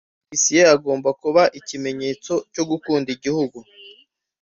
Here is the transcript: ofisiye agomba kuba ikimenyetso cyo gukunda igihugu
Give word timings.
ofisiye 0.25 0.61
agomba 0.75 1.09
kuba 1.21 1.43
ikimenyetso 1.59 2.33
cyo 2.53 2.63
gukunda 2.69 3.07
igihugu 3.15 3.57